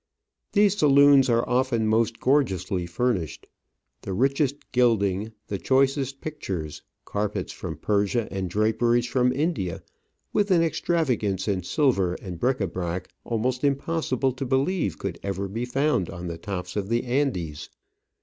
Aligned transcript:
These 0.53 0.79
saloons 0.79 1.29
are 1.29 1.47
often 1.47 1.85
most 1.85 2.19
gorgeously 2.19 2.87
furnished: 2.87 3.45
the 4.01 4.13
richest 4.13 4.55
gilding, 4.71 5.31
the 5.45 5.59
choicest 5.59 6.21
pictures, 6.21 6.81
carpets 7.05 7.53
from 7.53 7.77
Persia 7.77 8.27
and 8.31 8.49
draperies 8.49 9.05
from 9.05 9.31
India, 9.31 9.83
with 10.33 10.49
an 10.49 10.63
extravagance 10.63 11.47
in 11.47 11.61
silver 11.61 12.15
and 12.15 12.39
brzc 12.39 12.61
^ 12.67 12.73
brac 12.73 13.09
almost 13.25 13.63
impossible 13.63 14.31
to 14.31 14.43
believe 14.43 14.97
could 14.97 15.19
ever 15.21 15.47
be 15.47 15.65
found 15.65 16.09
on 16.09 16.25
the 16.25 16.39
tops 16.39 16.75
of 16.75 16.89
the 16.89 17.03
Andes. 17.03 17.69